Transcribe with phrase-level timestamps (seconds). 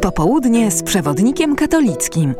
[0.00, 2.34] Popołudnie z przewodnikiem katolickim.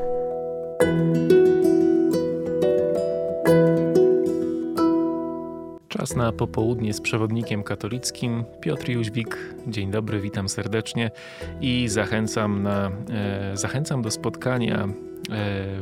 [5.88, 8.44] Czas na popołudnie z przewodnikiem katolickim.
[8.60, 11.10] Piotr Jóźwik, dzień dobry, witam serdecznie
[11.60, 14.88] i zachęcam, na, e, zachęcam do spotkania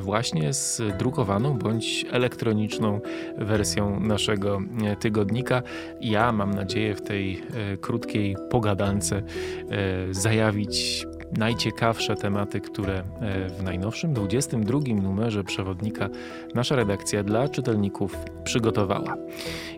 [0.01, 3.01] właśnie z drukowaną bądź elektroniczną
[3.39, 5.63] wersją naszego e, tygodnika.
[6.01, 9.23] Ja mam nadzieję w tej e, krótkiej pogadance e,
[10.11, 16.09] zajawić najciekawsze tematy, które e, w najnowszym 22 numerze przewodnika
[16.55, 19.17] nasza redakcja dla czytelników przygotowała.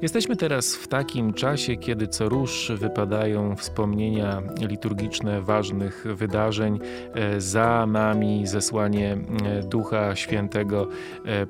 [0.03, 6.79] Jesteśmy teraz w takim czasie, kiedy co rusz wypadają wspomnienia liturgiczne ważnych wydarzeń.
[7.15, 10.89] E, za nami zesłanie e, Ducha Świętego.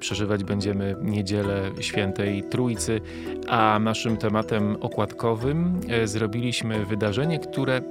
[0.00, 3.00] Przeżywać będziemy niedzielę Świętej Trójcy,
[3.48, 7.83] a naszym tematem okładkowym zrobiliśmy wydarzenie, które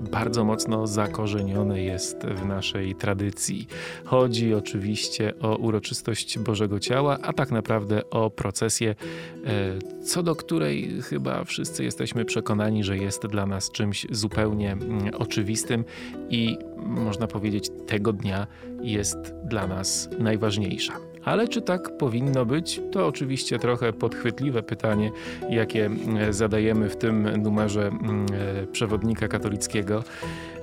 [0.00, 3.66] bardzo mocno zakorzenione jest w naszej tradycji.
[4.04, 8.94] Chodzi oczywiście o uroczystość Bożego Ciała, a tak naprawdę o procesję,
[9.46, 15.14] e, co do której chyba wszyscy jesteśmy przekonani, że jest dla nas czymś zupełnie mm,
[15.14, 15.84] oczywistym
[16.30, 18.46] i można powiedzieć tego dnia
[18.82, 21.07] jest dla nas najważniejsza.
[21.28, 22.80] Ale czy tak powinno być?
[22.92, 25.10] To oczywiście trochę podchwytliwe pytanie,
[25.50, 28.26] jakie e, zadajemy w tym numerze mm,
[28.62, 30.04] e, przewodnika katolickiego.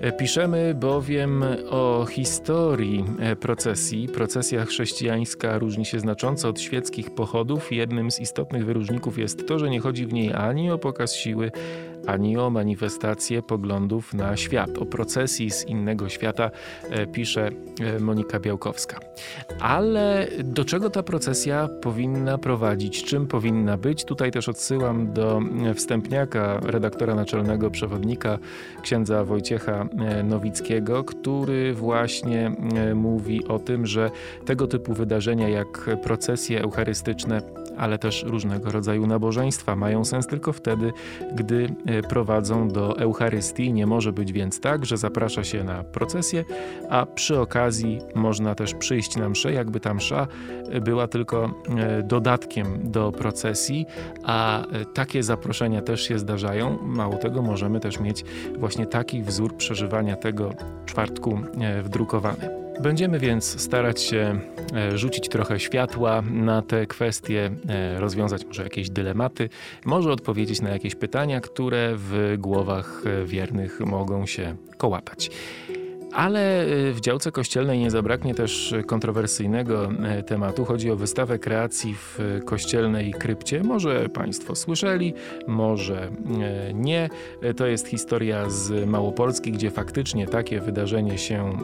[0.02, 3.06] E, piszemy bowiem o historii
[3.40, 4.08] procesji.
[4.08, 7.72] Procesja chrześcijańska różni się znacząco od świeckich pochodów.
[7.72, 11.52] Jednym z istotnych wyróżników jest to, że nie chodzi w niej ani o pokaz siły,
[12.08, 14.78] ani o manifestację poglądów na świat.
[14.78, 16.52] O procesji z innego świata
[17.12, 17.50] pisze
[18.00, 19.00] Monika Białkowska.
[19.60, 23.04] Ale do czego ta procesja powinna prowadzić?
[23.04, 24.06] Czym powinna być?
[24.06, 28.38] Tutaj też odsyłam do e, wstępniaka redaktora naczelnego przewodnika
[28.82, 29.88] księdza Wojciecha
[30.24, 32.52] Nowickiego, który właśnie
[32.96, 34.12] mówi o tym, że
[34.46, 37.42] tego typu wydarzenia jak procesje eucharystyczne
[37.78, 40.94] ale też różnego rodzaju nabożeństwa mają sens tylko wtedy,
[41.36, 43.74] gdy e, prowadzą do Eucharystii.
[43.74, 46.46] Nie może być więc tak, że zaprasza się na procesję,
[46.90, 50.28] a przy okazji można też przyjść na mszę, jakby ta msza
[50.70, 53.86] e, była tylko e, dodatkiem do procesji,
[54.24, 54.64] a
[54.94, 56.78] takie zaproszenia też się zdarzają.
[56.82, 58.26] Mało tego, możemy też mieć
[58.58, 60.54] właśnie taki wzór przeżywania tego
[60.86, 61.40] czwartku
[61.84, 62.65] wdrukowany.
[62.80, 64.40] Będziemy więc starać się
[64.74, 69.50] e, rzucić trochę światła na te kwestie, e, rozwiązać może jakieś dylematy,
[69.86, 75.30] może odpowiedzieć na jakieś pytania, które w głowach e, wiernych mogą się kołatać.
[76.16, 80.66] Ale y, w działce kościelnej nie zabraknie też kontrowersyjnego e, tematu.
[80.66, 83.64] Chodzi o wystawę kreacji w kościelnej krypcie.
[83.64, 85.14] Może Państwo słyszeli,
[85.48, 86.12] może
[86.74, 87.10] nie.
[87.58, 91.60] To jest historia z Małopolski, gdzie faktycznie takie wydarzenie się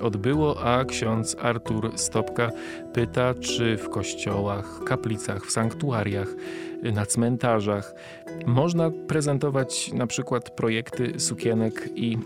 [0.00, 2.50] odbyło, a ksiądz Artur Stopka
[2.92, 6.28] pyta, czy w kościołach, kaplicach, w sanktuariach
[6.82, 7.94] na cmentarzach.
[8.46, 12.18] Można prezentować na przykład projekty sukienek i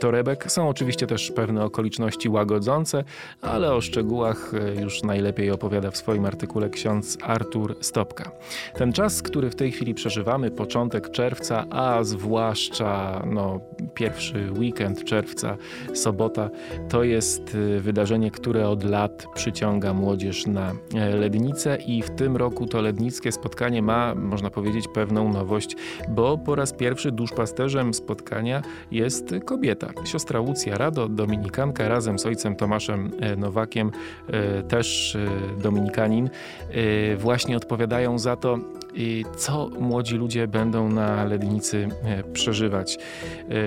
[0.00, 0.52] torebek.
[0.52, 3.04] Są oczywiście też pewne okoliczności łagodzące,
[3.42, 8.30] ale o szczegółach e, już najlepiej opowiada w swoim artykule ksiądz Artur Stopka.
[8.74, 13.60] Ten czas, który w tej chwili przeżywamy, początek czerwca, a zwłaszcza no,
[13.94, 15.56] pierwszy weekend czerwca,
[15.94, 16.50] sobota,
[16.88, 20.72] to jest e, wydarzenie, które od lat przyciąga młodzież na
[21.18, 25.76] Lednicę i w tym roku to lednickie spotkanie ma, można powiedzieć, pewną nowość,
[26.08, 29.92] bo po raz pierwszy duszpasterzem spotkania jest kobieta.
[30.04, 33.90] Siostra Łucja Rado, dominikanka, razem z ojcem Tomaszem e, Nowakiem,
[34.28, 35.28] e, też e,
[35.62, 36.30] dominikanin,
[37.18, 38.58] właśnie odpowiadają za to,
[39.36, 41.88] co młodzi ludzie będą na Lednicy
[42.32, 42.98] przeżywać.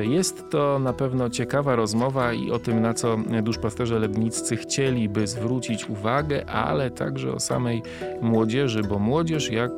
[0.02, 5.90] Jest to na pewno ciekawa rozmowa i o tym, na co duszpasterze ledniccy chcieliby zwrócić
[5.90, 7.82] uwagę, ale także o samej
[8.22, 9.72] młodzieży, bo młodzież, jak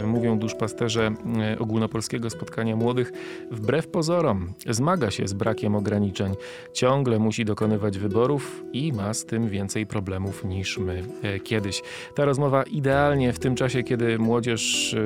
[0.00, 3.12] E, mówią duszpasterze e, ogólnopolskiego spotkania młodych,
[3.50, 6.34] wbrew pozorom zmaga się z brakiem ograniczeń.
[6.72, 11.82] Ciągle musi dokonywać wyborów i ma z tym więcej problemów niż my e, kiedyś.
[12.14, 14.60] Ta rozmowa idealnie w tym czasie, kiedy młodzież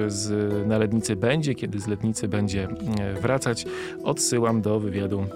[0.06, 0.28] z
[0.66, 2.68] Nalednicy będzie, kiedy z Lednicy będzie
[3.22, 3.64] wracać,
[4.04, 5.26] odsyłam do wywiadu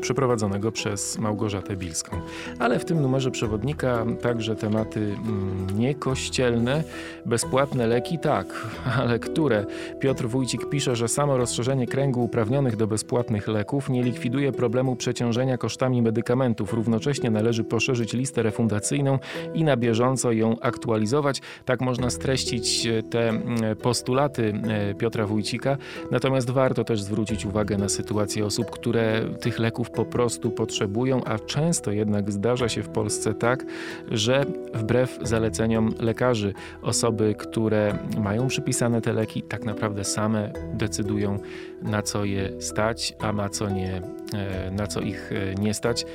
[0.00, 2.16] przeprowadzonego przez Małgorzatę Bilską.
[2.58, 6.84] Ale w tym numerze przewodnika także tematy mm, niekościelne,
[7.26, 8.66] bezpłatne leki, tak,
[9.00, 9.66] ale które?
[10.00, 15.58] Piotr Wójcik pisze, że samo rozszerzenie kręgu uprawnionych do bezpłatnych leków nie likwiduje problemu przeciążenia
[15.58, 16.72] kosztami medykamentów.
[16.72, 19.18] Równocześnie należy poszerzyć listę refundacyjną
[19.54, 21.40] i na bieżąco ją aktualizować.
[21.64, 25.76] Tak można streścić e, te mm, postulaty e, Piotra Wójcika.
[26.10, 31.38] Natomiast warto też zwrócić uwagę na sytuację osób, które tych leków po prostu potrzebują, a
[31.38, 33.64] często jednak zdarza się w Polsce tak,
[34.10, 34.44] że
[34.74, 41.38] wbrew zaleceniom lekarzy osoby, które mają przypisane te leki, tak naprawdę same decydują,
[41.82, 44.02] na co je stać, a na co nie,
[44.34, 46.06] e, na co ich nie stać.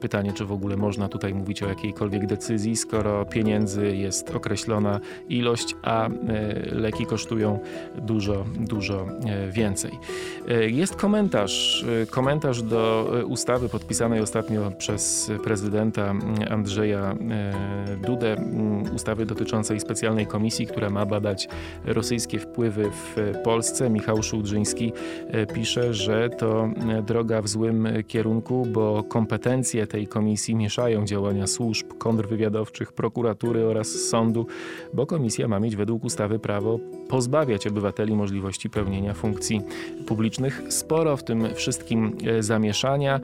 [0.00, 5.76] Pytanie, czy w ogóle można tutaj mówić o jakiejkolwiek decyzji, skoro pieniędzy jest określona ilość,
[5.82, 6.08] a
[6.72, 7.58] leki kosztują
[7.98, 9.90] dużo, dużo e, więcej.
[10.48, 12.06] E, jest komentarz, e,
[12.52, 16.14] komentarz do ustawy podpisanej ostatnio przez prezydenta
[16.50, 17.16] Andrzeja
[18.06, 18.36] Dudę,
[18.96, 21.48] ustawy dotyczącej specjalnej komisji, która ma badać
[21.84, 23.90] rosyjskie wpływy w Polsce.
[23.90, 24.92] Michał Szułdrzyński
[25.54, 26.68] pisze, że to
[27.06, 34.46] droga w złym kierunku, bo kompetencje tej komisji mieszają działania służb kontrwywiadowczych, prokuratury oraz sądu,
[34.94, 36.78] bo komisja ma mieć według ustawy prawo
[37.12, 39.60] pozbawiać obywateli możliwości pełnienia funkcji
[40.06, 40.62] publicznych.
[40.68, 43.20] Sporo w tym wszystkim e, zamieszania,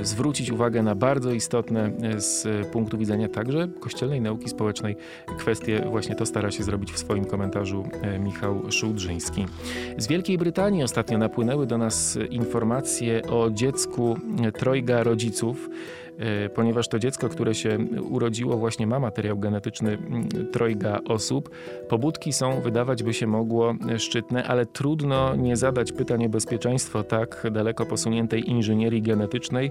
[0.00, 4.96] e, zwrócić uwagę na bardzo istotne e, z punktu widzenia także kościelnej nauki społecznej
[5.38, 5.86] kwestie.
[5.90, 7.84] Właśnie to stara się zrobić w swoim komentarzu
[8.20, 9.46] Michał Szułdrzyński.
[9.98, 14.18] Z Wielkiej Brytanii ostatnio napłynęły do nas informacje o dziecku
[14.58, 15.68] trojga rodziców.
[16.18, 17.78] E, ponieważ to dziecko, które się
[18.10, 21.50] urodziło, właśnie ma materiał genetyczny mm, trojga osób.
[21.88, 27.46] Pobudki są, wydawać by się mogło, szczytne, ale trudno nie zadać pytań o bezpieczeństwo tak
[27.52, 29.70] daleko posuniętej inżynierii genetycznej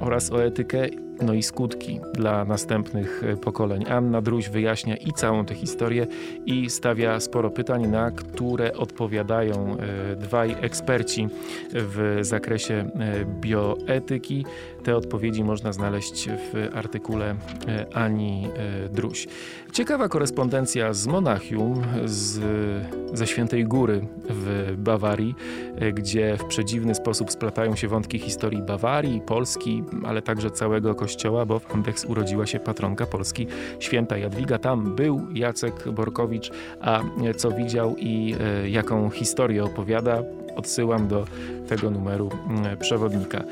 [0.00, 0.88] oraz o etykę
[1.22, 3.84] no i skutki dla następnych e, pokoleń.
[3.88, 6.06] Anna Druś wyjaśnia i całą tę historię
[6.46, 11.28] i stawia sporo pytań, na które odpowiadają e, dwaj eksperci
[11.72, 14.44] w zakresie e, bioetyki.
[14.86, 17.34] Te odpowiedzi można znaleźć w artykule
[17.94, 18.48] Ani
[18.90, 19.26] Druś.
[19.72, 22.40] Ciekawa korespondencja z Monachium, z,
[23.12, 25.34] ze Świętej Góry w Bawarii,
[25.94, 31.58] gdzie w przedziwny sposób splatają się wątki historii Bawarii, Polski, ale także całego kościoła, bo
[31.58, 33.46] w Andechs urodziła się patronka Polski,
[33.78, 34.58] święta Jadwiga.
[34.58, 36.50] Tam był Jacek Borkowicz,
[36.80, 37.00] a
[37.36, 40.22] co widział i e, jaką historię opowiada,
[40.56, 41.24] odsyłam do
[41.68, 43.44] tego numeru mm, przewodnika.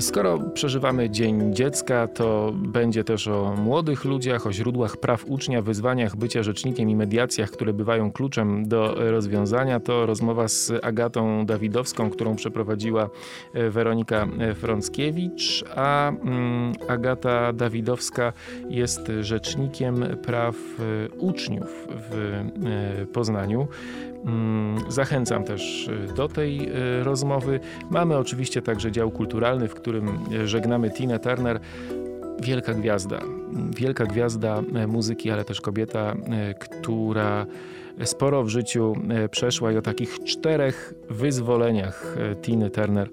[0.00, 6.16] Skoro przeżywamy Dzień Dziecka, to będzie też o młodych ludziach, o źródłach praw ucznia, wyzwaniach
[6.16, 9.80] bycia rzecznikiem i mediacjach, które bywają kluczem do rozwiązania.
[9.80, 13.10] To rozmowa z Agatą Dawidowską, którą przeprowadziła
[13.54, 18.32] e, Weronika e, Frąckiewicz, a mm, Agata Dawidowska
[18.68, 22.42] jest rzecznikiem praw e, uczniów w
[23.12, 23.68] Poznaniu.
[24.24, 27.60] Mm, zachęcam też y, do tej y, rozmowy.
[27.90, 31.60] Mamy oczywiście także dział kulturalny, w którym y, żegnamy Tina Turner.
[32.42, 33.20] Wielka gwiazda,
[33.76, 36.16] wielka gwiazda muzyki, ale też kobieta,
[36.60, 37.46] która
[38.04, 38.92] sporo w życiu
[39.30, 43.10] przeszła i o takich czterech wyzwoleniach Tiny Turner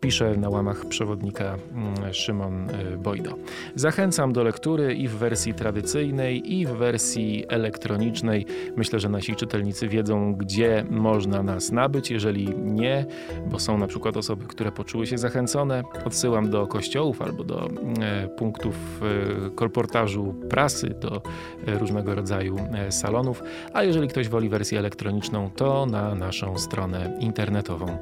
[0.00, 3.34] pisze na łamach przewodnika mm, Szymon e, Bojdo.
[3.74, 8.46] Zachęcam do lektury i w wersji tradycyjnej, i w wersji elektronicznej.
[8.76, 12.10] Myślę, że nasi czytelnicy wiedzą, gdzie można nas nabyć.
[12.10, 13.06] Jeżeli nie,
[13.50, 17.68] bo są na przykład osoby, które poczuły się zachęcone, odsyłam do kościołów albo do
[18.00, 21.22] e, punktów e, kolportażu prasy, do
[21.66, 22.56] różnego rodzaju
[22.90, 23.42] salonów.
[23.72, 27.98] A jeżeli ktoś woli wersję elektroniczną, to na naszą stronę internetową.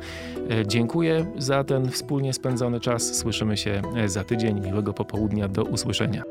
[0.67, 3.15] Dziękuję za ten wspólnie spędzony czas.
[3.15, 4.61] Słyszymy się za tydzień.
[4.61, 5.49] Miłego popołudnia.
[5.49, 6.23] Do usłyszenia.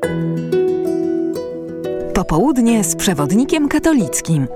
[2.14, 4.46] Popołudnie z przewodnikiem katolickim.